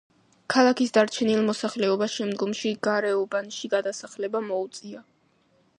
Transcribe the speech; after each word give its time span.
ქალაქის 0.51 0.93
დარჩენილ 0.95 1.43
მოსახლეობას 1.49 2.15
შემდგომში 2.21 2.73
გარეუბანში 2.89 3.71
გადასახლდა 3.75 4.45
მოუწია. 4.49 5.07